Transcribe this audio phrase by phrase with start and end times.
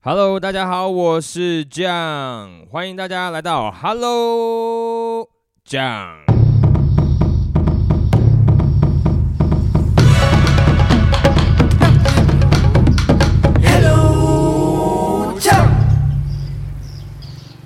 [0.00, 5.28] Hello，大家好，我是 John，欢迎大家来到 Hello
[5.64, 6.18] John。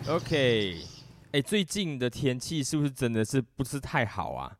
[0.08, 0.76] OK，
[1.32, 4.56] 哎，最近的天气是不是真的是不是太好啊？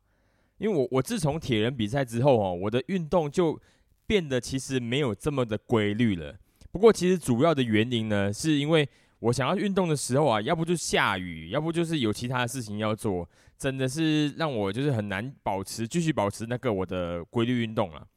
[0.59, 3.59] 因为我我自从铁人比赛之后哦，我的运动就
[4.05, 6.35] 变得其实没有这么的规律了。
[6.73, 18.07] 不过其实主要的原因呢，是因为我想要运动的时候啊，要不就下雨，要不就是有其他的事情要做，真的是让我就是很难保持继续保持那个我的规律运动了。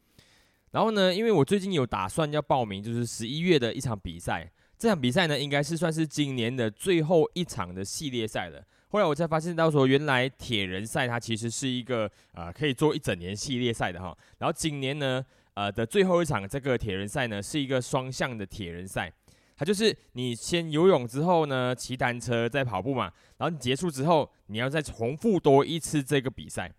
[0.71, 4.51] 然后呢，因为我最近有打算要报名，就是十一月的一场比赛。
[4.79, 8.63] 这场比赛呢，应该是算是今年的最后一场的系列赛了。
[8.89, 14.17] 后来我才发现到说，原来铁人赛它其实是一个呃可以做一整年系列赛的哈。
[14.39, 15.25] 然后今年呢，
[15.57, 19.11] 呃的最后一场这个铁人赛呢，是一个双向的铁人赛，
[19.57, 26.71] 它就是你先游泳之后呢，骑单车再跑步嘛，然后你结束之后，你要再重复多一次这个比赛。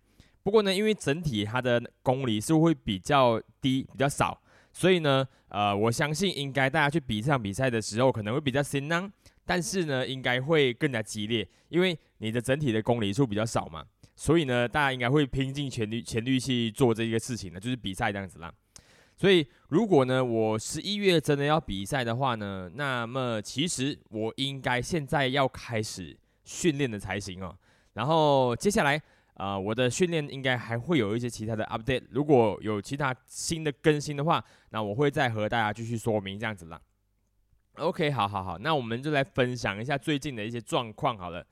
[0.44, 4.40] 不过呢，因为整体它的公里数会比较低，比较少。
[4.72, 9.12] 所以呢，呃，我相信应该大家去比这场比赛的时候，可能会比较辛难，
[9.44, 13.84] 但是呢，应该会更加激烈，因为你的整体的公里数比较少嘛，
[14.14, 18.54] 所以呢，大家应该会拼尽全力全力去做这个事情的，就是比赛这样子啦。
[19.18, 27.54] 所以如果呢，我十一月真的要比赛的话呢，那么其实我应该现在要开始训练的才行哦。
[27.92, 29.02] 然后接下来。
[29.38, 36.80] 啊，我的训练应该还会有一些其他的 update，如果有其他新的更新的话，那我会再和大家继续说明这样子啦。
[37.76, 41.46] OK，好好好，那我们就来分享一下最近的一些状况好了。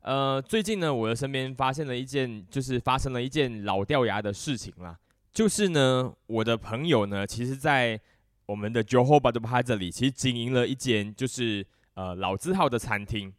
[0.00, 4.98] 呃，最近呢，我的身边发现了一件，就是发生了一件老掉牙的事情啦，
[5.32, 8.00] 就是呢，我的朋友呢，其实在
[8.46, 13.32] 我们的 Johor Bahru 这里，其实经营了一间就是呃老字号的餐厅。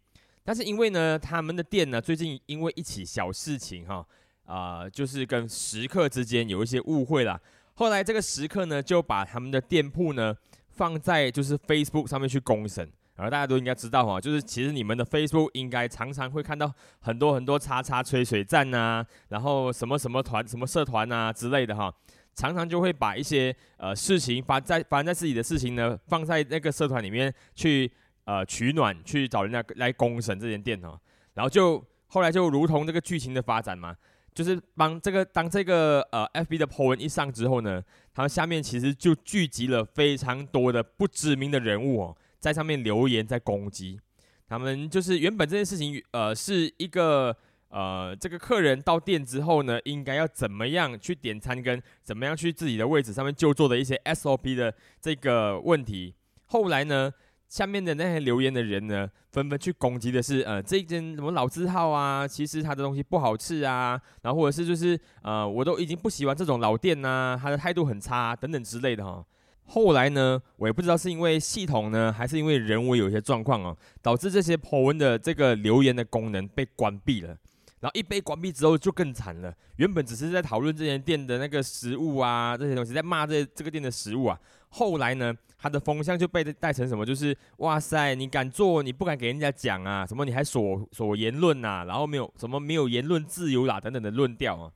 [0.43, 4.05] 但是因为呢，他们的店呢，最近因为一起小事情哈，
[4.45, 7.39] 啊，就是跟食客之间有一些误会啦。
[7.73, 10.35] 后来这个食客呢，就把他们的店铺呢
[10.69, 12.89] 放在就是 Facebook 上面去公审。
[13.19, 21.93] 然后大家都应该知道哈，就是其实你们的 Facebook 应该常常会看到很多很多叉叉吹水站呐，然后什么什么团、什么社团呐之类的哈，
[22.33, 27.91] 常常就会把一些呃事情发在发在自己的事情呢，放在那个社团里面去。
[28.25, 30.95] 呃，取暖去找人家来攻审这间店哦，
[31.33, 33.95] 然后就后来就如同这个剧情的发展嘛，
[34.35, 37.81] 就是帮这个当这个呃 FB 的 po 文一上之后呢，
[38.13, 43.99] 他下面其实就聚集了非常多的不知名的人物哦，在上面留言在攻击
[44.47, 47.35] 他们，就是原本这件事情呃是一个
[47.69, 57.11] 呃这个客人到店之后呢，应该要怎么样去点餐跟怎么样去自己的位置上面就坐的一些 SOP 的这个问题，后来呢？
[57.49, 69.25] 下面的那些留言的人呢，纷纷去攻击的是，呃，这间什么老字号啊，其实他的东西不好吃啊，然后或者是就是，呃，我都已经不喜欢这种老店呐，他的态度很差等等之类的哈。
[69.69, 77.37] 后来呢，我也不知道是因为系统呢，还是因为人为有一些状况哦，导致这些 po 文的这个留言的功能被关闭了。
[77.79, 84.37] 然后一被关闭之后就更惨了，原本只是在讨论这间店的那个食物啊，这些东西在骂这这个店的食物啊，
[84.69, 85.33] 后来呢？
[85.61, 87.05] 他的风向就被带成什么？
[87.05, 90.05] 就是哇塞，你敢做，你不敢给人家讲啊？
[90.05, 91.83] 什么你还所所言论呐？
[91.85, 94.71] 然后没有什么没有言论自由啦等等的论调啊。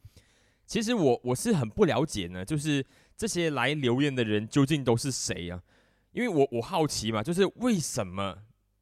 [0.66, 2.86] 其实我我是很不了解呢，就是
[3.24, 5.58] 这些来留言的人究竟都是谁啊？
[6.12, 8.38] 因为我我好奇嘛，就是为什么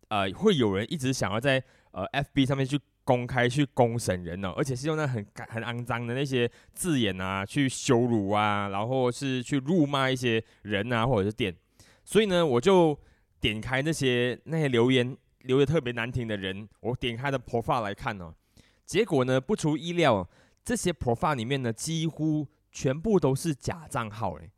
[0.07, 4.51] 呃会有人一直想要在呃 FB 上面去公开去公审人呢？
[4.57, 11.55] 而且是用那很很肮脏的那些字眼啊，去羞辱啊，然后是去辱骂一些人啊，或者是店。
[12.03, 12.99] 所以呢，我就
[13.39, 18.33] 点开那些那些留言留的特别难听的人，我点开的 profile 来看哦，
[18.87, 20.27] 结果呢，不出意料，
[20.65, 24.49] 这些 profile 里面呢，几乎全部都是假账号嘞。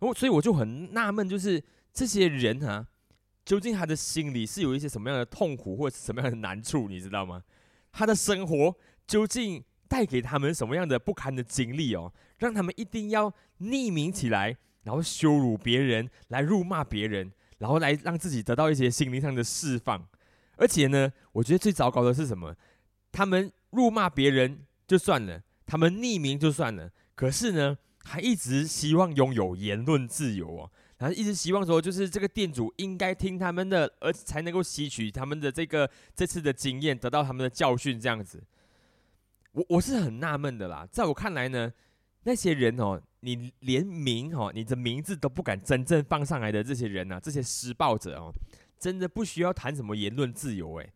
[0.00, 1.62] 我所以我就很纳闷，就是
[1.92, 2.86] 这些人啊，
[3.44, 7.42] 究竟他的心里是有一些什么样的痛苦或者什么样的难处，你知道吗？
[7.92, 8.76] 他的生活
[9.06, 14.56] 究竟带给他们什么样的不堪的经历哦，让他们一定要匿名起来？
[14.82, 20.06] 然后羞辱别人，来辱骂别人，然后来让自己得到一些心灵上的释放。
[20.56, 22.54] 而且呢，我觉得最糟糕的是什么？
[23.10, 37.98] 他们辱骂别人就算了，他们匿名就算了，可是呢，还一直希望拥有言论自由哦，然后一直希望说，就是这个店主应该听他们的，而才能够吸取他们的这个这次的经验，得到他们的教训。
[37.98, 38.40] 这样子，
[39.50, 40.86] 我我是很纳闷的啦。
[40.92, 41.72] 在我看来呢，
[42.22, 43.02] 那些人哦。
[43.20, 48.32] 你连名哦，你的名字都不敢真正放上来的这些人呐，这些施暴者哦，
[48.78, 50.92] 真的不需要谈什么言论自由诶，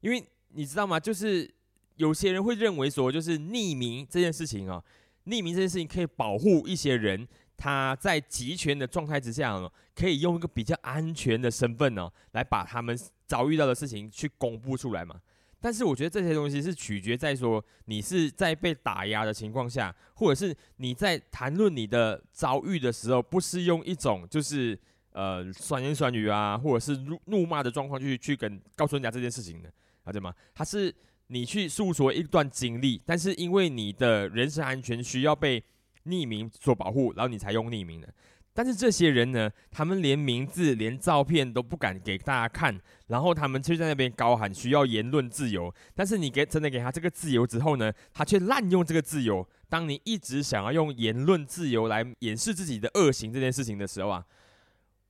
[0.00, 0.98] 因为你知道吗？
[0.98, 1.48] 就是
[1.94, 4.82] 有些人会认为说，就是匿名这件事情哦，
[5.28, 7.26] 匿名这件事情可以保护一些人，
[7.56, 15.20] 他在集权的状态之下哦，可以用一个比较安全的身份呢，来把他们遭遇到的事情去公布出来嘛。
[15.60, 24.78] 但是我觉得这些东西是取决在说你是在被打压的情况下，或者是你在谈论你的遭遇的时候，不是用一种就是
[25.10, 29.68] 呃酸言酸语啊，或者是怒怒骂的状况去去跟告诉人家这件事情的，
[30.04, 30.32] 了解吗？
[30.54, 30.94] 他是
[31.28, 35.62] 你去诉说一段经历，但是因为你的人身安全需要被
[36.06, 38.12] 匿名所保护，然后你才用匿名的。
[38.54, 42.76] 但是这些人呢，他们连名字、连照片都不敢给大家看，
[43.06, 45.72] 然后他们却在那边高喊需要言论自由。
[45.94, 49.46] 但是你给真的给他这个自由之后呢，他却滥用这个自由。
[49.68, 54.24] 当你一直想要用言论自由来掩饰自己的恶行这件事情的时候啊，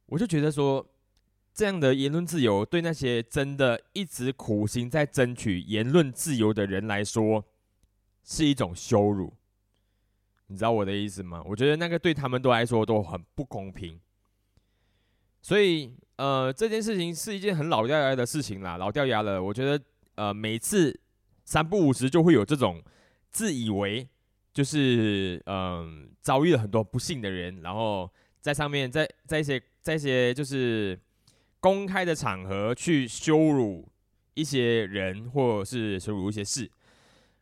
[0.07, 0.87] 我就觉得说，
[1.59, 7.45] 这样的言论自由对那些真的一直苦心在争取言论自由的人来说，
[8.23, 9.35] 是一种羞辱。
[10.47, 11.43] 你知道我的意思吗？
[11.45, 13.99] 我觉得那个对他们都来说都很不公平，
[15.43, 19.43] 所以呃，这件事情是一件很老掉牙的事情啦，老掉牙了。
[19.43, 19.85] 我觉得
[20.15, 21.01] 呃，每次
[21.45, 22.81] 三不五时就会有这种
[23.33, 24.09] 自以为
[24.53, 28.09] 就是嗯遭遇了很多不幸的人，然后
[28.41, 30.97] 在上面在在一些在一些就是
[31.61, 33.89] 公开的场合去羞辱
[34.35, 36.71] 一些人，或者是羞辱一些事。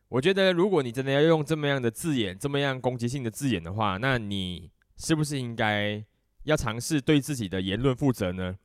[0.09, 6.03] 我觉得，如果你真的要用这么样的字眼，这么样攻击性的字眼的话，那你是不是应该
[6.43, 8.55] 要尝试对自己的言论负责呢？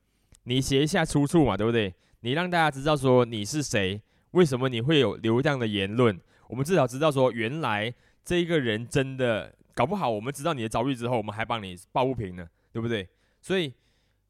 [0.45, 1.93] 你写一下出处嘛，对不对？
[2.21, 4.01] 你让大家知道说你是谁，
[4.31, 6.19] 为什么你会有流量的言论？
[6.47, 13.07] 我们至少知道说，原来这一个人真的搞不好，我们知道你的遭遇之后，我们还帮你抱不平呢，对不对？
[13.41, 13.73] 所以，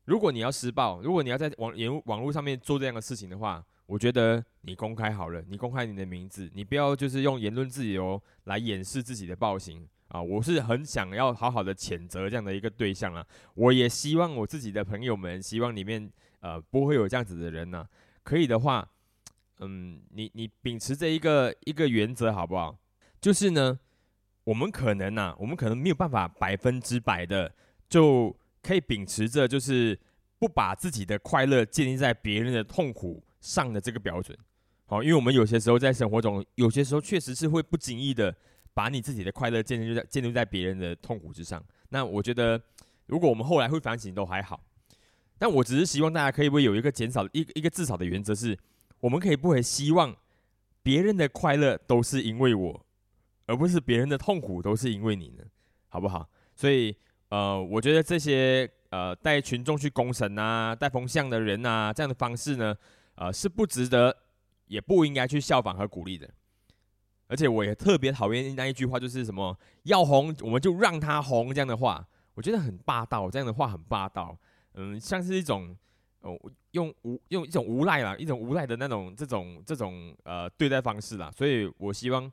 [0.06, 10.22] 如果你要施暴，如果你要在网言网络上面做这样的事情的话，我觉得你公开好了，你公开你的名字，你不要就是用言论自由来掩饰自己的暴行啊！
[10.22, 13.26] 我是很想要好好的谴责这样的一个对象啊！
[13.56, 17.88] 我也希望我自己的朋友们，希望里面呃不会有这样子的人呢。
[18.24, 18.88] 可以的话，
[19.60, 22.78] 嗯，你你秉持着一个一个原则好不好？
[23.20, 23.80] 就是呢，
[24.46, 27.54] 我们可能呐，我们可能没有办法百分之百的
[27.90, 30.00] 就可以秉持着，就是
[30.40, 33.24] 不把自己的快乐建立在别人的痛苦。
[33.44, 34.38] 上的这个标准，
[34.86, 38.34] 好，因为我们有些时候在生活中，有些时候确实是会不经意的
[38.74, 41.62] 把你自己的快乐建立在建立在别人的痛苦之上。
[41.90, 42.62] 那我觉得，
[43.08, 44.64] 如果我们后来会反省，都还好。
[45.38, 48.58] 但我只是希望大家可以不会有一个减少一一个至少的原则，是
[49.02, 50.16] 我们可以不会希望
[50.82, 52.86] 别人的快乐都是因为我，
[53.46, 55.44] 而不是别人的痛苦都是因为你呢，
[55.90, 56.30] 好不好？
[56.56, 56.96] 所以，
[57.34, 62.76] 呃，我觉得这些呃带群众去攻神啊、带风向的人啊，这样的方式呢。
[63.16, 64.16] 呃，是不值得，
[64.68, 66.30] 也不应该去效仿和鼓励的。
[67.28, 74.38] 而且我也特别讨厌那一句话，就是什么要红我们就让他红这样的话，我觉得很霸道，这样的话很霸道。
[74.76, 75.76] 嗯，像是一种
[76.22, 76.40] 哦，
[76.72, 81.32] 用无用一种无赖啦，一种无赖的那种这种这种呃对待方式啦。
[81.36, 82.32] 所以我希望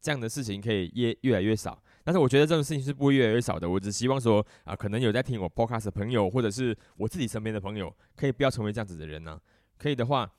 [0.00, 1.82] 这样的事情可以越越来越少。
[2.08, 3.68] 但是我觉得这种事情是不会越来越少的。
[3.68, 9.38] 我只希望说啊，可能有在听我 podcast 的朋友，或者是我自己身边的朋友，可以不要成为这样子的人呢。
[9.76, 10.32] 可以的话，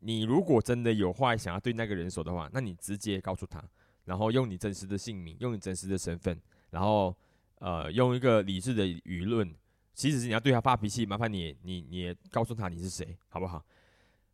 [0.00, 3.64] 你如果真的有话想要对那个人说的话，那你直接告诉他，
[4.04, 6.38] 然后用你真实的姓名，用你真实的身份，
[6.72, 7.16] 然后
[7.60, 9.50] 呃，用一个理智的舆论。
[9.94, 13.64] 即使是你要对他发脾气，麻烦你你你也告诉他你是谁，好不好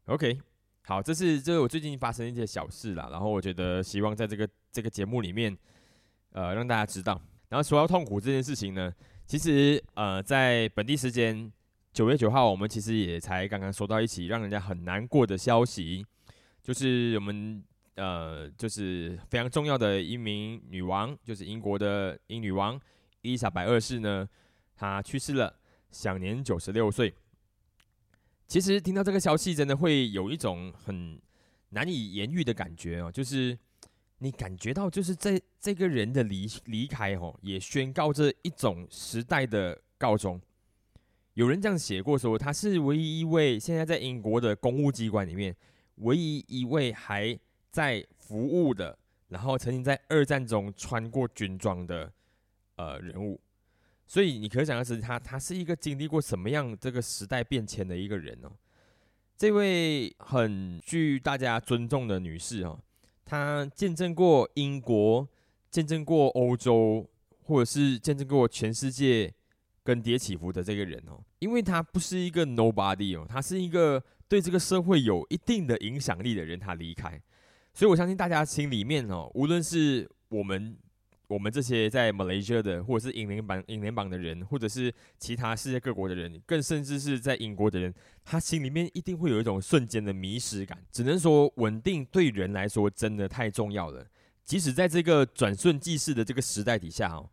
[0.07, 0.41] ？OK，
[0.83, 5.57] 好，这是这是我最近发生一些小事啦，然后我觉得希望在这个这个节目里面，
[6.35, 7.21] 呃，让大家知道。
[7.49, 8.93] 然后说到痛苦这件事情呢，
[9.27, 11.51] 其实呃，在本地时间。
[11.95, 16.05] 九月九号，我们其实也才刚刚收到一起让人家很难过的消息，
[16.61, 17.63] 就是我们
[17.95, 22.75] 呃，就是非常重要的一名女王，就是英国的英女王
[23.21, 24.29] 伊丽莎白二世呢，
[24.75, 25.55] 她去世了，
[25.93, 27.15] 享年九十六岁。
[28.49, 31.17] 其实听到这个消息，真的会有一种很
[31.69, 33.57] 难以言喻的感觉哦，就是
[34.19, 40.41] 你感觉到，就是这这个人的离离开哦，也宣告着一种时代的告终。
[41.35, 45.55] 有人这样写过说，他是唯一一位现在在英国的公务机关里面
[45.97, 47.39] 唯一一位还
[47.71, 48.97] 在服务的，
[49.29, 52.13] 然后曾经在二战中穿过军装的
[52.77, 53.41] 呃人物。
[54.07, 58.53] 所以你可想而知，他他是一个经历过什么样这个时代变迁的一个人哦。
[59.37, 62.79] 这位很具大家尊重的女士哦，
[63.25, 65.29] 他见证过英国，
[65.71, 67.09] 见证过欧洲，
[67.43, 69.33] 或者是见证过全世界
[69.83, 77.21] 更迭起伏的这个人哦，因为他不是一个 nobody 哦，他是一个对这个社会有一定的影响力的人，他离开，
[77.73, 80.77] 所以我相信大家心里面哦，无论是我们。
[81.35, 87.93] 我们这些在马来西亚的，或者是英联邦、英联邦的人，或者是其他世界各国的人，更甚至是在英国的人，
[88.25, 90.79] 他心里面一定会有一种瞬间的迷失感。
[90.93, 94.07] 只能说，稳定对人来说真的太重要了。
[94.45, 97.29] 即使在这个转瞬即逝的这个时代底下，哦，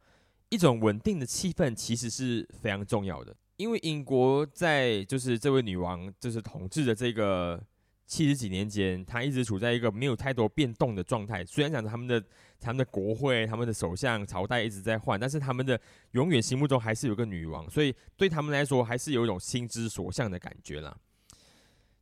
[0.49, 3.35] 一种稳定的气氛其实是非常重要的。
[3.57, 7.63] 因为英国在就是这位女王就是统治的这个。
[8.11, 11.45] 七十几年间，他一直处在一个没有太多变动的状态。
[11.45, 12.21] 虽然讲他们的
[12.59, 15.79] 他们的国会、他们的首相、朝代一直在换，但是他们的
[16.11, 20.93] 永远心目中还是有个女王，所以对他们来说还是有一种心之所向的感觉啦。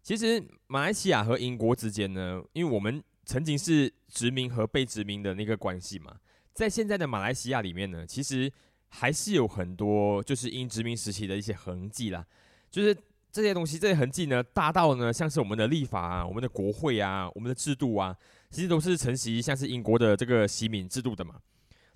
[0.01, 6.15] 其实马来西亚和英国之间呢，因为我们曾经是殖民和被殖民的那个关系嘛，
[6.55, 8.51] 在现在的马来西亚里面呢，其实
[8.87, 12.25] 还是有很多就是英殖民时期的一些痕迹啦，
[12.71, 12.97] 就是。
[13.31, 18.15] 这些东西，这些痕迹呢，大到呢，像是我们的立法啊，我们的国会啊，我们的制度啊，
[18.49, 21.35] 其实都是承袭像是英国的这个习敏制度的嘛。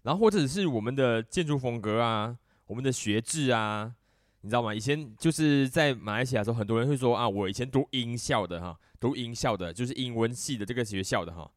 [0.04, 2.38] 然后或者是我们的建筑风格啊，
[2.68, 3.92] 我们的学制啊，
[4.42, 4.74] 你知道吗？
[4.76, 11.50] 以前就是在马来西亚的时候，很多人会说啊，我以前读英校的哈，读英校的，就是英文系的这个学校的哈，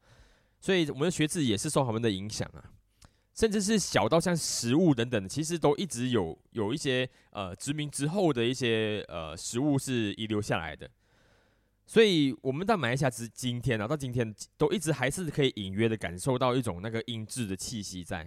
[0.60, 2.64] 所以我们的学制也是受他们的影响啊。
[3.36, 10.88] 甚至是小到像食物等等，其实都一直有有一些呃殖民之后的一些呃食物是遗留下来的，
[11.84, 18.26] 所以我们到马来西亚之今天啊，到今天都一直还是可以隐约的感受到一种那个英制的气息在。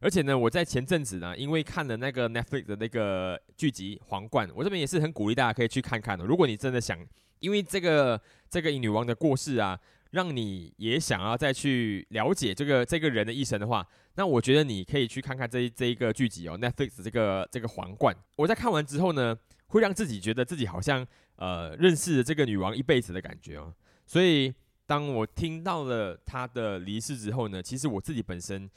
[0.00, 6.24] 而且呢，我在前阵子呢，因为看了那个 Netflix 的那个剧集《皇冠》，我这边也是很鼓励大家可以去看看的。
[6.24, 6.98] 如果你真的想，
[7.40, 9.78] 因为这个这个英女王的过世啊。
[10.12, 18.14] 让你也想要再去了解这个这个人的一生的话，那我觉得你可以去看看这这一个剧集哦，Netflix 这个这个皇冠。
[18.36, 19.34] 我在看完之后呢，
[19.68, 23.74] 会让自己觉得自己好像呃认识了这个女王一辈子的感觉哦。
[24.06, 24.52] 所以
[24.86, 28.70] 当我听到了她的离世之后呢，其实我自己本身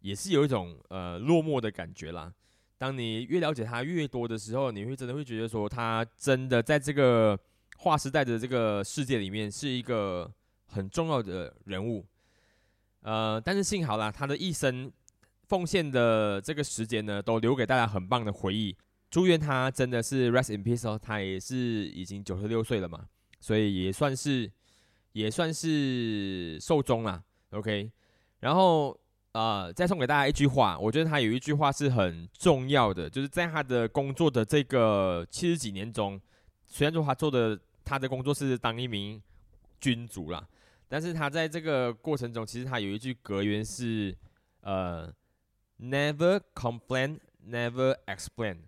[0.00, 2.30] 也是有一种呃落寞的感觉啦。
[2.76, 7.38] 当你越了解她越多的时候，你会真的会觉得说，她真的在这个
[7.78, 10.30] 划时代的这个世界里面是一个。
[10.66, 12.04] 很重要的人物，
[13.02, 14.90] 呃，但是幸好啦，他的一生
[15.46, 18.76] 奉献的这个时间呢，都留给大家很棒的回忆。
[19.10, 23.06] 祝愿他真的是 rest in peace 哦，他也是已经九十六岁了嘛，
[23.38, 24.50] 所以也算是
[25.12, 27.22] 也算是寿终了。
[27.50, 27.88] OK，
[28.40, 28.98] 然后
[29.30, 36.20] 呃，再送给大家一句话，我觉得他有一句话是很重要的，就是在他的工作的这个七十几年中，
[36.66, 39.22] 虽然说他做的他的工作是当一名
[39.78, 40.44] 君主啦。
[40.88, 44.16] 但是他在这个过程中，其实他有一句格言是，
[44.60, 45.12] 呃
[45.80, 48.58] ，Never complain, never explain。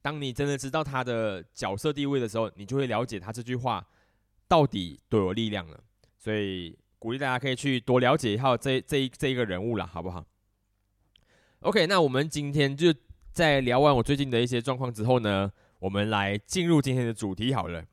[0.00, 3.86] 当你真的知道他的角色地位的时候，你就会了解他这句话
[4.48, 5.82] 到底多有力量了。
[6.18, 10.24] 所以鼓励大家可以去多了解一下这这一这一个人物了，好不好
[11.60, 12.94] ？OK，那我们今天就
[13.32, 17.84] 在聊完我最近的一些状况之后呢，我们来进入今天的主题好了。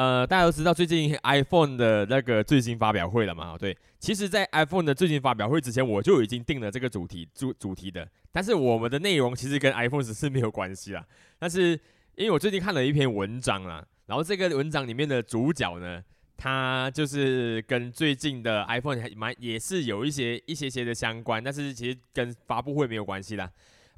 [0.00, 3.54] 呃，大家都知道最近 iPhone 的那个最新发表会了嘛？
[3.58, 8.08] 对，其实，在 iPhone 的最新发表会之前，我就已经定了这个主题主主题的。
[8.32, 11.04] 但是我们的内容其实跟 iPhone 是没有关系啦。
[11.38, 11.78] 但是
[12.14, 16.02] 因为我最近看了一篇文章啦，然后这个文章里面的主角呢，
[16.34, 23.50] 他就是跟最近的 iPhone 还蛮也是有一些一些些的相关，但是其实跟发布会没有关系啦。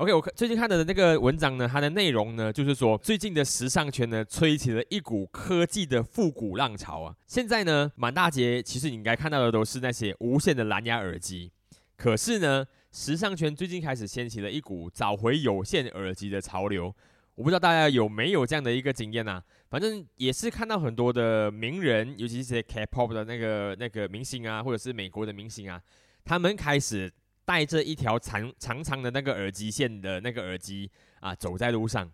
[0.02, 7.14] OK，我最近看的那个文章呢，它的内容呢，就是说最近的时尚圈呢，吹起了一股科技的复古浪潮啊。
[7.28, 11.52] 现在呢，满大街其实你应该看到的都是那些无线的蓝牙耳机，
[11.96, 16.92] 可是呢，时尚圈最近开始掀起了一股找回有线耳机的潮流。
[17.36, 19.40] 我不知道大家有没有这样的一个经验呐？
[19.70, 25.80] 反正也是看到很多的名人，尤其是些 K-pop 的那个那个明星啊，或者是美国的明星啊，
[26.24, 27.12] 他们开始。
[27.44, 32.10] 带着一条长长长的那个耳机线的那个耳机啊，走在路上，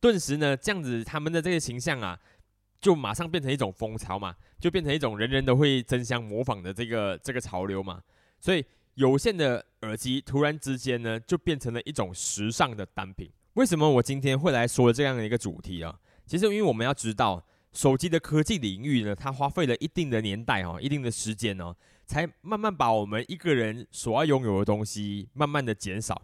[0.00, 2.18] 顿时呢，这样子他们的这个形象啊，
[2.80, 8.00] 就马上变成一种风潮嘛，就变成一种人人都会争相模仿的这个这个潮流嘛。
[8.40, 8.64] 所以
[8.94, 13.30] 有线的耳机突然之间呢，就变成了一种时尚的单品。
[13.54, 15.98] 为什么我今天会来说这样的一个主题啊？
[16.26, 21.74] 其实因为我们要知道，手机的科技领域呢，它花费了一定的年代哦，一定的时间哦。
[22.04, 26.20] 才慢慢把我们一个人所要拥有的东西慢慢的减少，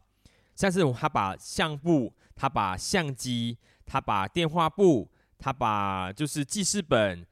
[0.54, 7.24] 像是他把相簿，他把相机，他把电话簿，他把就是记事本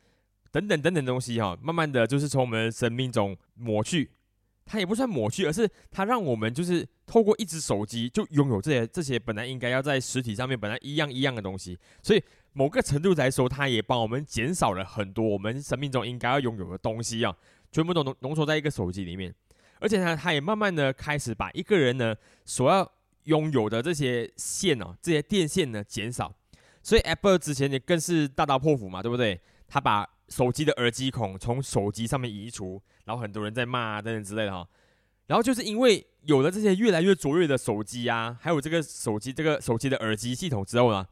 [0.51, 4.11] 等等等等东西哈，慢慢的就是从我们生命中抹去，
[4.65, 11.79] 它也不算抹去，而是它让我们就是透过一只手机就拥有这些这些本来应该要在实体上面本来一样一样的东西。
[12.03, 12.23] 所以
[12.59, 17.37] 某个程度来说，它也帮我们减少了很多我们生命中应该要拥有的东西啊，
[17.71, 19.35] 全部都浓浓缩在一个手机里面。
[19.79, 22.91] 而且呢，它也慢慢的开始把一个人呢所要
[23.25, 26.35] 拥有的这些线哦，这些电线呢减少。
[26.83, 29.39] 所以 Apple 之前也更是大刀破斧嘛，对不对？
[29.69, 34.67] 他把手机的耳机孔从手机上面移除，然后很多人在骂啊等等之类的哈。
[35.27, 41.07] 然后就是因为有了这些越来越卓越的手机啊，还有这个手机这个手机的耳机系统之后呢，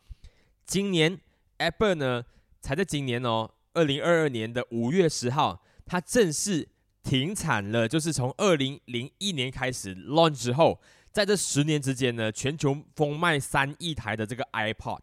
[0.65, 1.21] 今年
[1.59, 2.25] Apple 呢
[2.61, 6.69] 才在今年哦，二零二二年的五月十号，它正式
[7.03, 10.81] 停产了，就是从二零零一年开始 launch 之后，
[11.11, 15.01] 在这十年之间呢，全球疯卖三亿台的这个 iPod。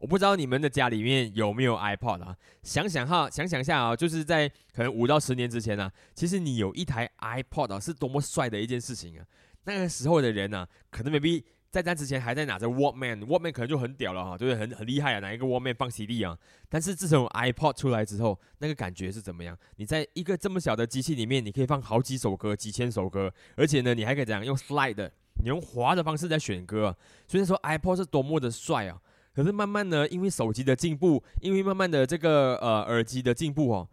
[0.00, 2.36] 我不知道你们的家里面有没有 iPod 啊？
[2.62, 9.24] 想想哈，想想下啊，就是在可能五到十年之前呢，其实你有一台 iPod 啊，是多么帅的一件事情啊！
[9.64, 11.42] 那个时候的人呢，可能 maybe
[11.74, 16.38] 在那之前还在拿着 Walkman，Walkman 可能就很屌了哈，就是很很厉害啊，拿一个 Walkman 放 CD 啊。
[16.68, 19.58] 但是自从 iPod 出来之后，那个感觉是怎么样？
[19.74, 25.10] 你在一个这么小的机器里面，你可以放好几首歌，几千首歌，而且呢，你还可以怎样用 slide，
[25.42, 26.96] 你用滑的方式在选歌。
[27.26, 29.02] 所以说 iPod 是多么的帅啊！
[29.34, 33.88] 可是慢慢的，因为手机的进步，因为慢慢的这个呃耳机的进步哦，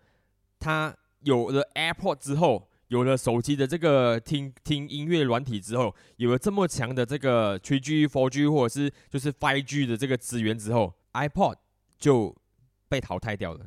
[0.60, 11.56] 它有了 AirPod 之后，有了手机的这个听听音乐软体之后，有了这么强的这个 3G、4G 或者是就是 5G 的这个资源之后，iPod
[11.98, 12.36] 就
[12.90, 13.66] 被淘汰掉了。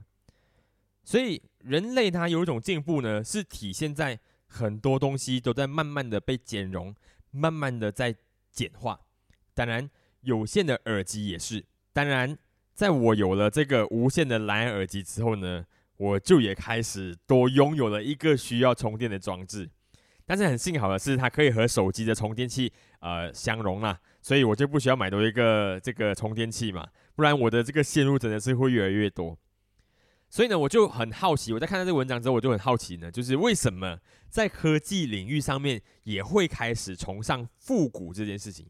[1.02, 6.94] 所以人类它有一种进步呢，是体现在很多东西都在慢慢的被减容，
[7.30, 8.14] 慢慢的在
[8.52, 9.00] 简化。
[9.54, 9.90] 当然。
[10.24, 11.62] 有线的耳机也是，
[11.92, 12.38] 当然，
[12.72, 19.70] 在我有了这个无线的蓝牙耳机之后呢，我就也开始多拥有了一个需要充电的装置。
[20.26, 29.38] 但是很幸好的是，它可以和手机的充电器呃相容啦，所以我就不需要买多一个这个充电器嘛，不然我的这个线路真的是会越来越多。
[30.30, 33.98] 所以呢，我就很好奇，我在看到这个文章之后，我就很好奇呢，就是为什么
[34.30, 38.66] 在科技领域上面也会开始崇尚复古这件事情。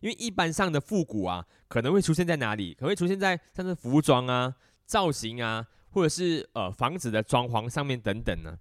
[0.00, 2.74] 因为一般上的复古啊，可能会出现在哪里？
[2.74, 8.58] 可能会出现在像是服装啊、造型啊，或者是呃房子的装潢上面等等呢。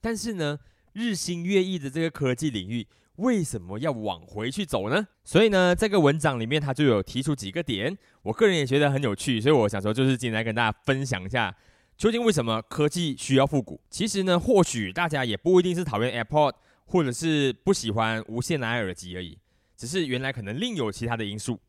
[0.00, 0.58] 但是呢，
[0.92, 5.06] 日新月异的这个科技领域，为什么要往回去走呢？
[5.24, 11.54] 所以呢，这个文章里面他就有提出几个点，我个人也觉得很有趣，所以我想说，就是今天来跟大家分享一下，
[11.98, 13.78] 究竟为什么科技需要复古？
[13.90, 16.54] 其实呢，或许大家也不一定是讨厌 AirPod，
[16.86, 19.38] 或者是不喜欢无线蓝牙耳机而已。
[19.76, 21.60] 只是原来可能另有其他的因素，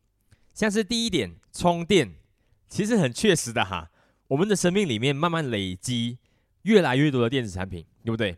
[0.54, 2.14] 像是第一点充电，
[2.66, 3.90] 其实很确实的哈。
[4.28, 6.18] 我们的生命里面慢慢累积
[6.62, 8.36] 越来越多的电子产品，对不对？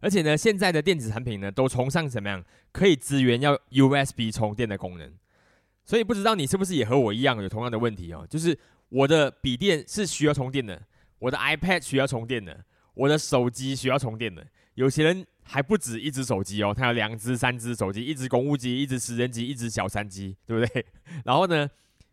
[0.00, 2.44] 而且呢，现在的电子产品呢都崇尚怎么样？
[2.72, 5.12] 可以支援要 USB 充电的功能。
[5.84, 8.26] 所以不知道你是不是也和我一样有同样的问题哦？
[8.28, 10.82] 就是我的笔电是需要充电的，
[11.18, 12.64] 我的 iPad 需要充电的，
[12.94, 14.46] 我的手机需要充电的。
[14.74, 15.26] 有些人。
[15.42, 20.86] 还不止一只手机哦，他有两只、三只手机，一只公务机，一只私人机，一只小三机，对不对？
[21.24, 21.68] 然后呢，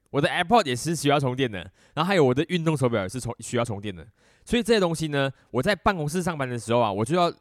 [0.10, 1.60] 我的 AirPod 也是需要充电的，
[1.94, 4.06] 然后还有我的运动手表也是充需要充电的。
[4.46, 7.32] 所以这些东西呢，我在办公室上班的时候啊，我就要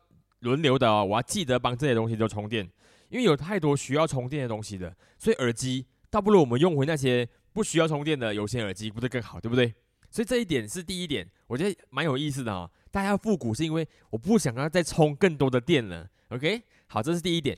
[0.40, 2.68] 轮流的哦，我要记得帮这些东西都充电，
[3.08, 4.94] 因为有太多需要充电的东西的。
[5.16, 9.72] 所以耳机倒不如我们用回那些不需要充电的有线耳机，不是更好，对不对？
[10.10, 12.70] 所以这一点是第一点，我觉得蛮有意思的哦。
[12.90, 16.08] 大家复古是因为我不想要再充更多的电了。
[16.28, 17.56] OK，好，这是第一点。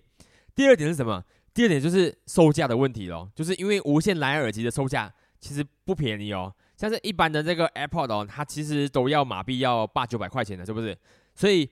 [0.55, 1.25] 第二点是什么？
[1.59, 10.97] 第二点就是售价的问题咯，就是因为无线蓝牙耳机的售价其实不便宜哦，像是一般的这个 AirPod 哦，它其实都要马币要八九百块钱的，是不是？
[11.35, 11.69] 所以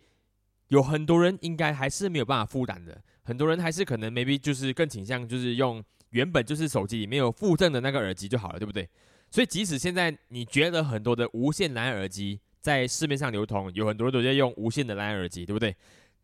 [0.70, 8.88] 有很多人应该还是没有办法负担的，很多人还是可能 maybe 就是更倾向就是用原本就是手机里面有附赠的那个耳机就好了，对不对？
[9.30, 15.76] 所以即使现在你觉得很多的无线蓝牙耳机，在市面上流通，有很多人都在用无线的蓝牙耳机，对不对？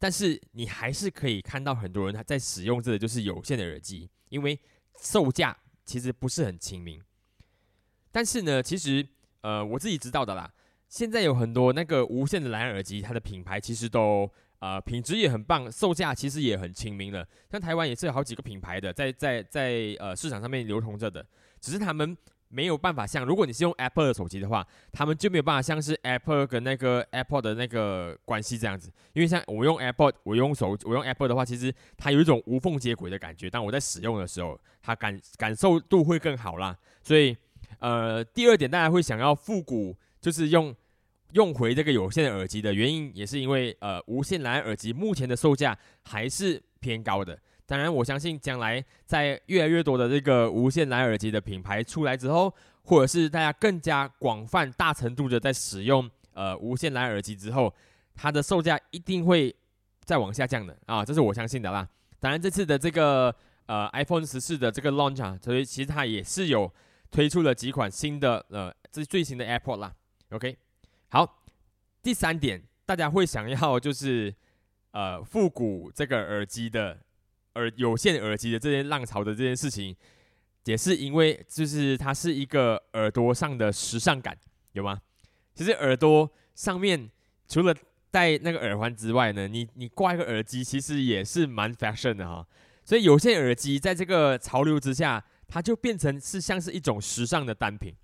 [0.02, 4.58] 但是你还是可以看到很多人他在使用这个就是有线的耳机，因为
[5.00, 7.00] 售价其实不是很亲民。
[8.10, 9.06] 但是呢，其实
[9.42, 10.52] 呃我自己知道的啦，
[10.88, 17.24] 现在有很多那个无线的蓝牙耳机，它的品牌其实都呃品质也很棒，售价其实也很亲民了。
[17.48, 21.24] 像台湾也是有好几个品牌的在在在呃市场上面流通着的，
[21.60, 22.16] 只是他们。
[22.54, 28.92] 没有办法像，如果你是用 Apple 的手机的话，他们就没有办法像是 Apple 跟那个 Apple 的那个关系这样子。
[29.14, 33.48] 因为像我用 Apple，我用手，我用 Apple 的话，其实它有一种无缝接轨的感觉。
[33.48, 36.76] 当我在使用的时候，它感感受度会更好啦。
[37.02, 37.34] 所以，
[37.78, 40.76] 呃，第二点，大家会想要复古，就是用
[41.32, 47.38] 用回这个有线耳机的原因，也是因为呃，无线蓝牙耳机目前的售价还是偏高的。
[47.64, 57.72] 当然，我相信将来在越来越多的这个无线蓝牙耳机的品牌出来之后，或者是大家更加广泛、大程度的在使用呃无线蓝牙耳机之后，
[58.14, 59.54] 它的售价一定会
[60.04, 61.88] 再往下降的啊，这是我相信的啦。
[62.20, 63.34] 当然，这次的这个
[63.66, 66.70] 呃 iPhone 十四的这个 launch 啊，所以其实它也是有
[67.10, 69.94] 推出了几款新的呃，这最新的 AirPod 啦。
[70.30, 70.58] OK，
[71.08, 71.42] 好，
[72.02, 74.34] 第三点，大家会想要就是
[74.90, 76.98] 呃复古这个耳机的。
[77.54, 79.94] 耳有线耳机的这件浪潮的这件事情，
[80.64, 84.36] 也是因为就是它是一个耳朵上的时尚感，
[84.72, 85.00] 有吗？
[85.54, 87.10] 其实耳朵上面
[87.48, 87.74] 除了
[88.10, 92.46] 戴那个耳环之外呢，你你挂一个耳机，其实也是蛮 fashion 的哈。
[92.84, 97.94] 所以有线耳机在这个潮流之下，它就变成是像是一种时尚的单品，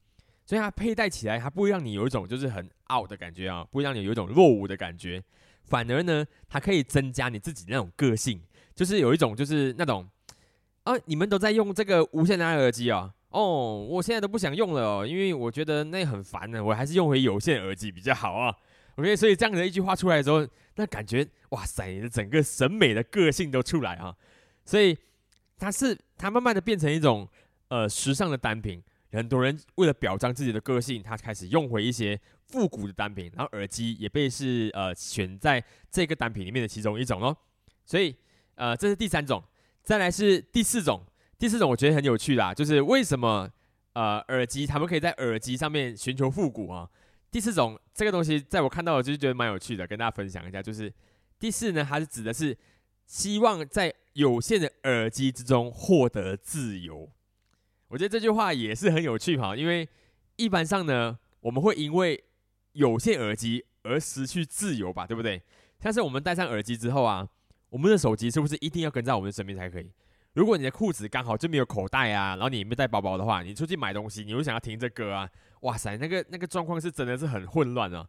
[0.47, 5.23] 所以它佩戴起来，它不会让你有一种就是很 out 的感觉啊，不会让你有一种落伍的感觉，
[5.65, 8.41] 反而呢，它可以增加你自己那种个性。
[8.79, 10.09] 就是有一种，就是那种，
[10.85, 13.13] 啊，你们都在用这个无线蓝牙耳机啊？
[13.31, 18.55] 哦，我现在都不想用了，因为我觉得那很烦呢，我还是用回有线耳机比较好啊。
[18.95, 24.15] OK，所以这样的一句话出来的时候，那感觉哇塞，你的整个审美的个性都出来啊。
[24.65, 24.97] 所以
[25.59, 27.29] 它是它慢慢的变成一种
[27.71, 35.61] 呃时尚的单品，很多人为了表彰自己的个性，他开始用回一些复古的单品，然后耳机也被是呃选在
[35.91, 37.37] 这个单品里面的其中一种哦，
[37.85, 38.15] 所以。
[38.59, 39.41] 呃，这是第三种，
[39.85, 41.01] 再来是第四种。
[41.39, 43.49] 第四种我觉得很有趣啦，就是为什么
[43.93, 46.91] 呃耳机他们可以在耳机上面寻求复古啊？
[47.31, 50.61] 第四种这个东西，在我看到我就是觉得蛮有趣的，跟大家分享一下。
[50.61, 50.93] 就是
[51.39, 52.59] 第四呢，它是指的是
[53.07, 57.09] 希望在有限的耳机之中获得自由。
[57.87, 59.89] 我觉得这句话也是很有趣哈，因为
[60.35, 62.25] 一般上呢，我们会因为
[62.73, 65.41] 有线耳机而失去自由吧，对不对？
[65.81, 67.29] 像是我们戴上耳机之后啊。
[67.71, 69.91] 我们的手机是不是一定要跟在我们的身边才可以？
[70.35, 75.29] 如果你的裤子刚好就没有口袋啊，然后你没带包包的话，你出去买东西，你又想要听这歌啊，
[75.63, 78.07] 哇塞，那个那个状况是真的是很混乱啊！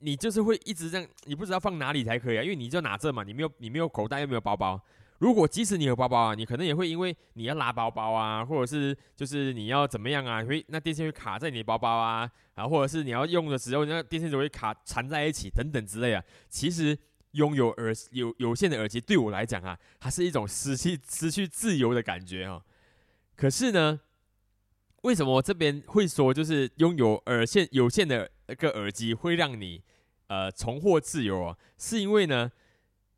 [0.00, 4.78] 你就是会一直这样，你不知道放哪里才可以啊，因为你就拿这嘛，你没有你没有口袋又没有包包。
[5.18, 16.98] 如果即使你有包包啊，你可能也会因为你要拉包包啊，或者是就是你要怎么样啊，会那电线会卡在你的包包啊，然后或者是你要用的时候，那电线就会卡缠在一起等等之类啊，其实。
[17.36, 22.62] 拥有耳有有线的耳机对我来讲啊，它是一种失去失去自由的感觉啊。
[23.36, 24.00] 可是呢，
[25.02, 29.82] 为什么我这边会说，就是拥有耳线有线的一个耳机会让你
[30.28, 31.56] 呃重获自由啊？
[31.76, 32.50] 是因为呢，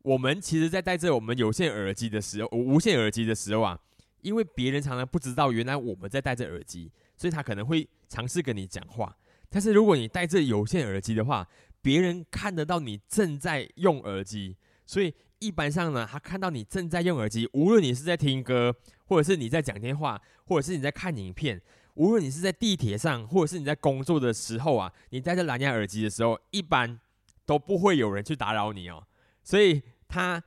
[0.01, 3.79] 我们其实在戴着我们有线耳机的时候，无线耳机的时候啊，
[4.21, 9.15] 因为别人常常不知道原来我们在戴着耳机，所以他可能会尝试跟你讲话。
[9.49, 11.47] 但是如果你戴着有线耳机的话，
[11.81, 21.61] 别人看得到你正在用耳机，所以一般上呢，他看到你正在用耳机，无论你是在听歌，或者是你在讲电话，或者是你在看影片，
[21.93, 26.99] 无论你是在地铁上，或者是你在工作的时候啊，你戴着蓝牙耳机的时候，一般
[27.45, 29.05] 都不会有人去打扰你哦。
[29.41, 30.43] 所以它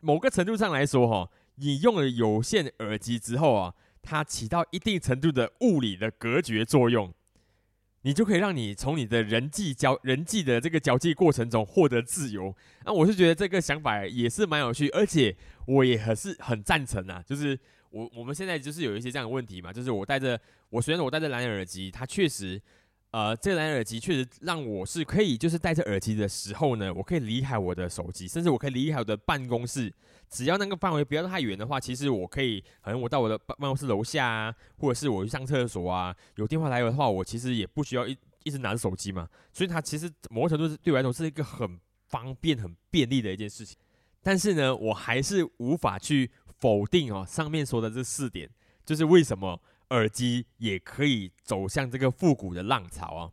[0.00, 7.14] 某个程度上来说，哈，你用了有线耳机之后啊，它起到一定程度的物理的隔绝作用。
[8.02, 12.54] 你就可以让你从你的人际交人际的这个交际过程中获得自由。
[12.84, 15.36] 那我是觉得这个想法也是蛮有趣，而且
[15.66, 17.22] 我也很是很赞成啊。
[17.26, 17.58] 就是
[17.90, 22.60] 我我们现在就是有一些这样的问题嘛，就是我戴着我虽然我戴着蓝牙耳机，它确实。
[23.12, 29.92] 呃，这个蓝牙耳机确实让我是可以，就是戴着耳机的时候呢，我可以离开我的手机，甚至我可以离开我的办公室，
[30.30, 43.76] 只要那个范围不要太远的话，其实我可以，可能我到我的办办公室楼下啊，或者是我去上厕所啊，有电话来的话，我其实也不需要一一直拿着手机嘛，所以它其实某种程度是对我来说是一个很方便、很便利的一件事情。
[44.22, 48.48] 但是呢，我还是无法去否定哦上面说的这四点，
[48.86, 49.60] 就是为什么。
[49.92, 53.30] 耳机也可以走向这个复古的浪潮啊，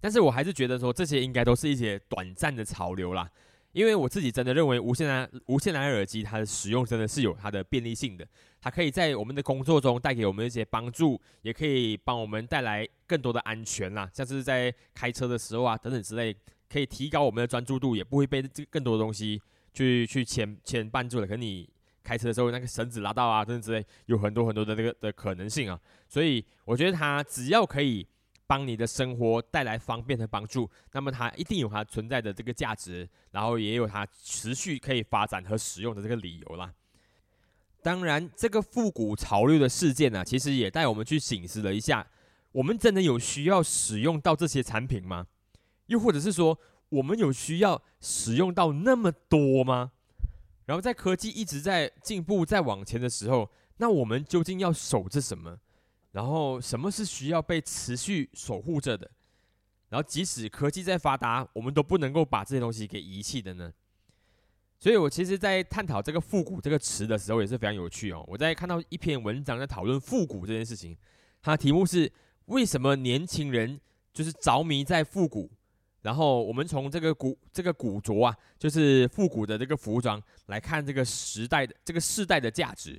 [0.00, 3.30] 但是我还是觉得说这些应该都是一些短暂的潮流啦，
[3.72, 8.26] 因为我自己真的认为无线蓝无线蓝牙耳机它的使用真的是有它的便利性的，
[8.60, 16.34] 它可以在我们的工作中带给我们一些帮助，也可以帮我们带来更多的安全啦，像是在开车的时候啊等等之类，
[16.68, 19.40] 可以提高我们的专注度，也不会被这更多的东西
[19.74, 21.68] 去去牵牵绊住了，可你。
[22.08, 25.78] 开车的时候，那个绳子拉到啊，等等之类，有很多很多的那个的可能性啊。
[26.08, 28.06] 所以我觉得它只要可以
[28.46, 36.72] 帮你的生活带来方便和帮助，那么它一定有它存在的这个价值，然后也有它持续可以发展和使用的这个理由啦。
[37.82, 42.06] 当然，这个复古潮流的事件呢，其实也带我们去醒思了一下：
[42.52, 45.26] 我们真的有需要使用到这些产品吗？
[45.86, 49.92] 又或者是说，我们有需要使用到那么多吗？
[50.68, 55.58] 然后在科技一直在进步、在往前的时候，那我们究竟要守着什么？
[56.12, 59.10] 然后什么是需要被持续守护着的？
[59.88, 63.72] 然后即使科技再发达，我们都不能够把这些东西给遗弃的呢？
[64.78, 68.22] 所以我其实，在探讨这个“复古”这个词的时候，也是非常有趣哦。
[68.28, 70.94] 我在看到一篇文章在讨论复古这件事情，
[71.40, 72.12] 它题目是
[72.44, 73.80] “为什么年轻人
[74.12, 75.50] 就是着迷在复古”。
[76.08, 82.94] 然后我们从这个古这个古着啊，就是复古的这个服装来看这个时代的这个世代的价值，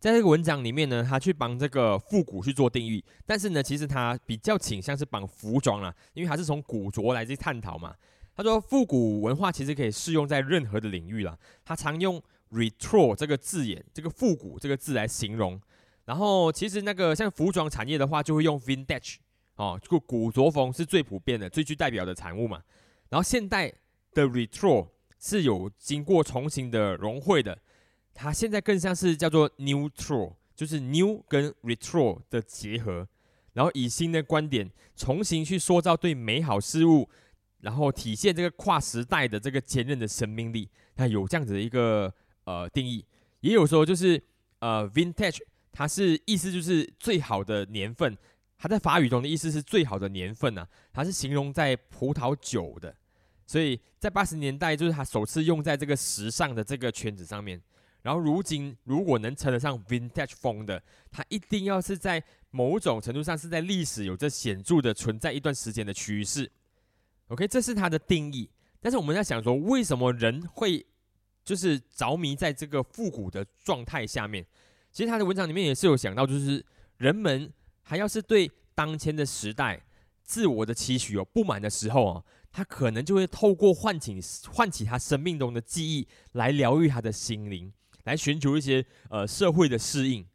[0.00, 7.94] 在这个文章里面呢，他去帮这个复古去做定义，但是呢，其实他比较倾向是帮服装啦，因为他是从古着来去探讨嘛。
[8.34, 15.60] 他说复古文化其实可以适用在任何的领域啦，他常用 retro 这个字眼，这个复古这个字来形容。
[16.06, 19.18] 然后其实那个像服装产业的话，就会用 vintage。
[19.56, 22.62] 哦，古古着风是最普遍的、最具代表的产物嘛。
[23.08, 23.72] 然后现代
[24.12, 24.88] 的 retro
[25.18, 27.58] 是有经过重新的融汇的，
[28.12, 33.08] 它现在更像是叫做 neutral，就是 new 跟 retro 的结合，
[33.54, 37.08] 然后以新的观点重新去塑造对美好事物，
[37.60, 40.68] 然后体现这个跨时代的这个坚韧的生命力。
[40.94, 42.12] 它有这样子的一个
[42.44, 43.04] 呃定义，
[43.40, 44.22] 也有说就是
[44.58, 45.38] 呃 vintage，
[45.72, 48.16] 它是意思就是最好的年份。
[48.58, 52.96] 它在法语中的意思是最好的年份呢，它是形容在葡萄酒的，
[53.46, 57.60] 所以在八十年代就是它首次用在这个时尚的这个圈子上面。
[58.02, 66.50] 然后如今如果能称得上 vintage 风的，它一定要是在某种程度上是在历史有着显著的存在一段时间的趋势。
[67.28, 68.48] OK，这是它的定义。
[68.80, 70.86] 但是我们在想说，为什么人会
[71.44, 74.46] 就是着迷在这个复古的状态下面？
[74.92, 76.64] 其实他的文章里面也是有想到，就是
[76.96, 77.52] 人们。
[77.88, 79.80] 还要是对当前的时代
[80.24, 84.20] 自我的期许有不满的时候哦，他可能就会透过唤醒
[84.52, 87.72] 唤起他生命中的记忆来疗愈他的心灵，
[88.02, 90.26] 来寻求一些呃社会的适应。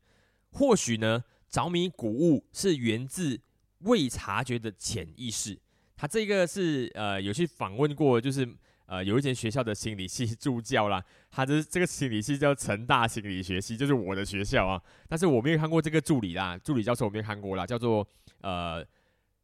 [0.51, 3.41] 或许呢，着迷古物是源自
[3.79, 5.59] 未察觉的潜意识。
[5.97, 8.47] 他这个是呃有去访问过，就是。
[8.91, 11.01] 呃，有一间学校的心理系助教啦，
[11.31, 14.81] 他的这个心理系叫成大心理学系，就是我的学校啊。
[15.07, 18.05] 但是我没有看过这个助理啦，助理教授我没有看过啦，叫做
[18.41, 18.85] 呃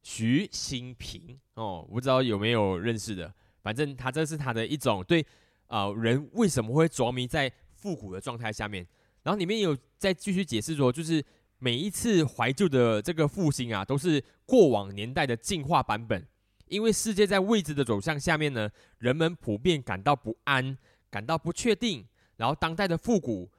[0.03, 3.33] 徐新平哦，不知道有没有认识的。
[3.61, 5.25] 反正他这是他的一种对
[5.67, 8.85] 啊，人为什么会着迷在复古的状态下面。
[9.23, 11.23] 然后里面有再继续解释说，就是
[11.59, 16.27] 每一次怀旧的这个复兴啊，都是过往年代的进化版本。
[16.69, 20.77] 因为世界在未知的走向下面呢，人们普遍感到不安，
[21.09, 22.05] 感到不确定。
[22.37, 23.49] 然后当代的复古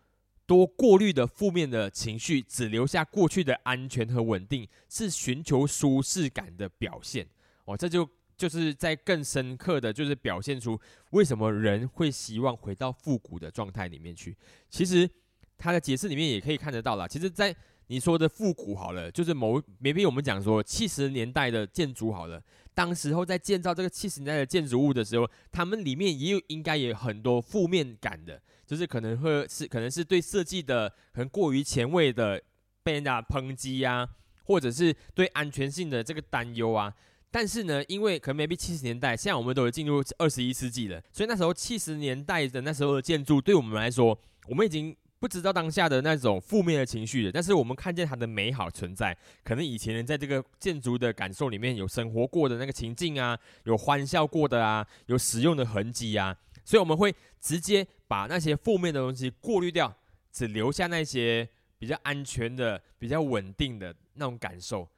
[0.47, 7.27] 多过滤的负面的情绪，只留下过去的安全和稳定，是寻求舒适感的表现。
[7.65, 14.37] 哦，这就就是在更深刻的就是表现出为什么人会希望回到复古的状态里面去。
[14.71, 15.11] 其实
[15.57, 17.09] 他的解释里面也可以看得到了。
[17.09, 17.55] 其实，在
[17.89, 22.41] 你说的复古好了，就是某 maybe 我们讲说七十年代的建筑好了。
[22.75, 32.41] 当时候在建造这个七十年代的建筑物的时候，他们里面也有应该也有很多负面感的，就是可能会是可能是对设计的可能过于前卫的
[32.83, 34.07] 被人家抨击呀，
[34.45, 36.95] 或者是对安全性的这个担忧啊。
[37.31, 44.95] 但是呢，因为可能 maybe 七十年代，现在我们都有进入二十一世纪了，所以那时候七十年代的那时候的建筑，对我们来说，我们已经。
[45.21, 49.17] 不知道当下的那种负面的情绪的，但是我们看见它的美好存在。
[49.43, 59.93] 可能以前人在这个建筑的感受里面有生活过的那个情境啊，有欢笑过的啊，有使用的痕迹啊，所以我们会直接把那些负面的东西过滤掉，
[60.31, 64.89] 只留下那些比较安全的、比较稳定的那种感受。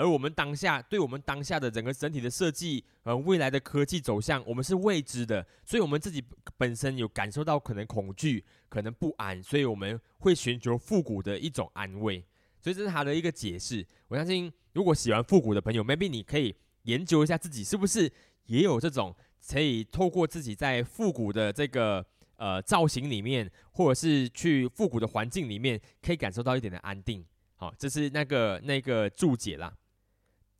[0.00, 6.24] 而我们当下，对我们当下的整个整体的设计，呃，未来的科技走向，我们是未知的，所以我们自己
[6.56, 12.24] 本身有感受到可能恐惧，可能不安，所以我们会寻求复古的一种安慰。
[12.62, 13.86] 所以这是他的一个解释。
[14.08, 18.10] 我相信，如果喜欢复古的朋友，maybe 你可以研究一下自己是不是
[18.46, 19.14] 也有这种
[19.48, 22.04] 可以透过自己在复古的这个
[22.36, 27.24] 呃造型里面，或者是去复古的环境里面，可以感受到一点的安定。
[27.56, 29.74] 好，这是那个那个注解啦。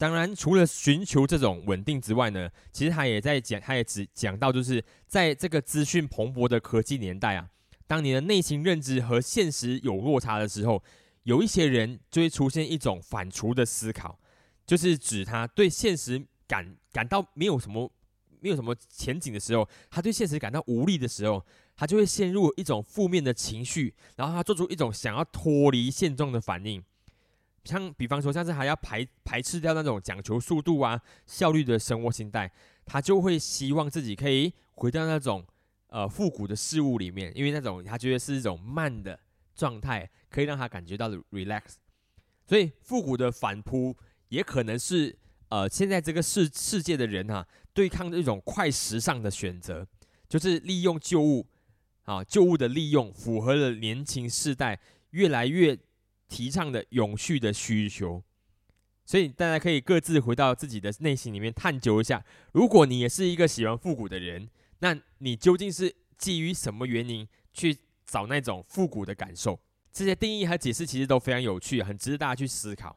[0.00, 7.50] 当然，除了寻求这种稳定之外呢，其实他也在讲，他也只讲到，就是在这个资讯蓬勃的科技年代啊，
[7.86, 10.82] 当你的内心认知和现实有落差的时候，
[11.24, 14.18] 有一些人就会出现一种反刍的思考，
[14.66, 17.92] 就是指他对现实感感到没有什么
[18.40, 21.44] 没有什么前景的时候，他对现实感到无力的时候，
[21.76, 26.82] 他就会陷入一种负面的情绪，然后他做出一种想要脱离现状的反应。
[27.64, 32.50] 像比方说，像是还要排排斥掉那种讲求速度啊、效率的生活心态，
[32.86, 35.46] 他就会希望自己可以回到那种
[35.88, 39.20] 呃复古的事物里面，因为那种他觉得是一种慢的
[39.54, 41.74] 状态，可以让他感觉到 relax。
[42.46, 43.94] 所以复古的反扑
[44.28, 45.14] 也可能是
[45.50, 49.86] 呃现在这个世世界的人哈对抗这种快时尚的选择，
[50.28, 51.46] 就是利用旧物
[52.04, 55.78] 啊旧物的利用，符合了年轻世代越来越。
[56.30, 58.22] 提倡的永续的需求，
[59.04, 62.24] 所以大家可以各自回到自己的内心里面探究一下。
[62.52, 69.58] 如果你也是一个喜欢复古的人，那你究竟是基于什么原因去找那种复古的感受？
[69.92, 72.96] 这些定义和解释其实都非常有趣，很值得大家去思考。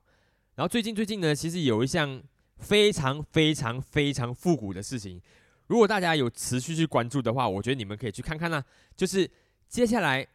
[0.54, 2.22] 然后最近最近呢，其实有一项
[2.60, 5.20] 非常非常非常复古的事情，
[5.66, 8.64] 如果大家有持续去关注的话，我觉得你们可以去看看呢。
[8.96, 9.28] 就是
[9.68, 10.28] 接下来。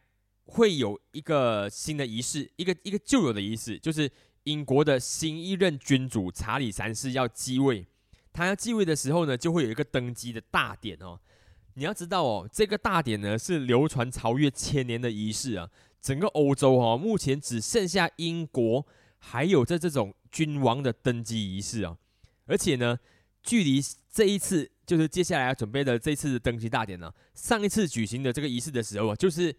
[0.49, 4.11] 会有一个新的仪式，一个一个旧有的仪式，就是
[4.45, 7.85] 英国的新一任君主查理三世要继位。
[8.33, 11.19] 他要继位的时候呢，就会有一个登基的大典哦。
[11.75, 15.69] 你要知道哦，这个大典呢是流传超越千年的仪式啊。
[16.01, 18.85] 整个欧洲哈，目前只剩下英国
[19.19, 21.95] 还有着这种君王的登基仪式啊。
[22.45, 22.97] 而且呢，
[23.43, 23.79] 距离
[24.11, 29.55] 这一次就是接下来要准备的这次登基大典呢，上一次举行的这个仪式的时候啊，就是。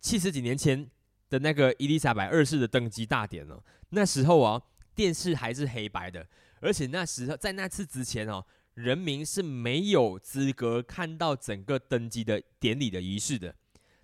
[0.00, 0.88] 七十几年前
[1.28, 4.60] 的那个伊丽莎白二世的登基大典哦，那时候啊，
[4.94, 6.26] 电视还是黑白的，
[6.60, 13.54] 而且那时候在那次之前哦，人民是没有资格看到整个登基的典礼的仪式的。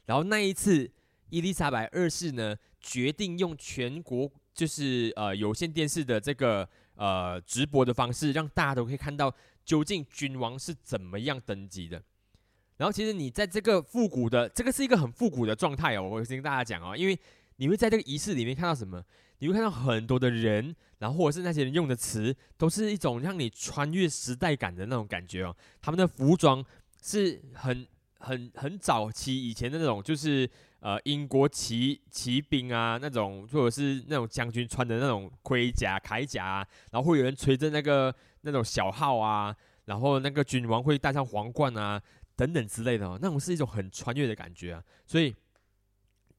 [0.05, 0.91] 然后那一次，
[1.31, 12.01] 伊丽莎白二世呢，决定用全国就是呃有线电视的这个呃直播的方式，让大家都可以看到究竟君王是怎么样登基的。
[12.77, 16.03] 然后其实你在这个复古的，这个是一个很复古的状态哦。
[16.03, 17.19] 我先跟大家讲哦，因为
[17.57, 19.03] 你会在这个仪式里面看到什么？
[19.39, 25.55] 你会看到很多的人，然后或者是那些人用的词，都是一种让你穿越时代感的那种感觉哦。
[25.81, 26.65] 他们的服装
[27.03, 27.87] 是很
[28.19, 30.49] 很很早期以前的那种，就是
[30.81, 42.03] 呃英国骑骑兵啊那种，或者是那种将军穿的那种盔甲铠甲啊，然后会有人吹着那个那种小号啊，然后那个君王会戴上皇冠啊。
[42.37, 44.85] 等等之类的哦，那种是一种很穿越的感觉啊。
[45.07, 45.35] 所以，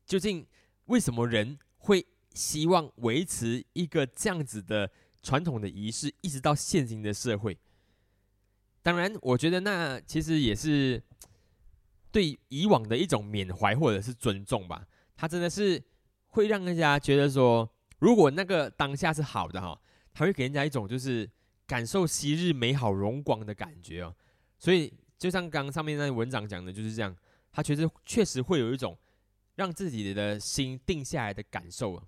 [0.06, 0.46] 究竟
[0.86, 2.06] 为什么人会
[2.36, 4.92] 希望维持一个这样子的
[5.24, 7.58] 传统的仪式，一直到现今的社会？
[8.84, 11.02] 当然，我觉得那其实也是
[12.12, 14.88] 对以往的一种缅怀或者是尊重吧。
[15.16, 15.84] 它真的是
[16.28, 19.82] 会让人家觉得说，如果那个当下是好的哈，
[20.14, 21.28] 它会给人家一种就是
[21.66, 24.16] 感受昔日美好荣光的感觉哦。
[24.60, 24.94] 所以。
[25.18, 27.16] 就像刚刚上面那文章讲的，就是这样，
[27.52, 28.98] 他确实确实会有一种
[29.56, 32.04] 让自己的心定下来的感受啊。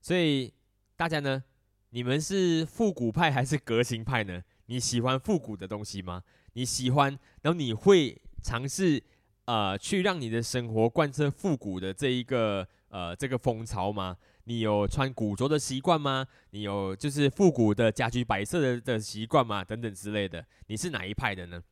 [0.00, 0.52] 所以
[0.96, 1.42] 大家呢，
[1.90, 4.42] 你们是复古派还是革新派呢？
[4.66, 6.22] 你喜欢复古的东西吗？
[6.54, 9.02] 你喜欢，然后你会尝试
[9.44, 14.16] 呃去让你的生活贯彻复古的这一个呃这个风潮吗？
[14.44, 16.26] 你有穿古着的习惯吗？
[16.50, 19.64] 你有就是复古的家居摆设的的习惯吗？
[19.64, 21.62] 等等之类的，你是哪一派的呢？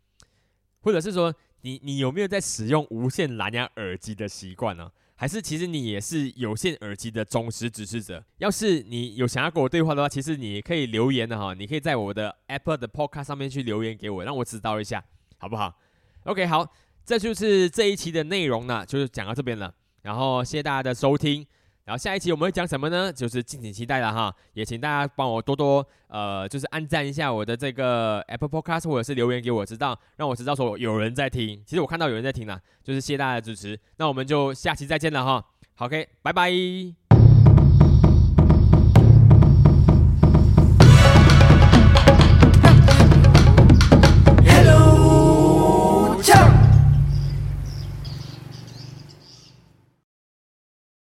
[0.82, 4.90] 或者是说，你你有没有在使用无线蓝牙耳机的习惯呢？
[5.14, 8.24] 还是其实你也是有线耳机的忠实支持者？
[8.38, 15.04] 要是你有想要跟我对话的话，其实你可以留言的哈，你可以在我的 Apple 的 Podcast 上面去留言给我，让我知道一下，
[15.38, 15.78] 好不好
[16.24, 16.66] ？OK，好，
[17.04, 21.46] 这就是这一期的内容呢，就是讲到这边了，然后谢谢大家的收听。
[21.84, 23.12] 然后下一期我们会讲什么呢？
[23.12, 31.62] 就是敬请期待了哈，也请大家帮我多多呃，就是按赞一下我的这个 Apple Podcast，或者是留言给我知道，让我知道说有人在听。
[31.66, 33.78] 其实我看到有人在听了，就是谢谢大家的支持。
[33.96, 35.44] 那我们就下期再见了哈。
[35.78, 37.01] OK，拜拜。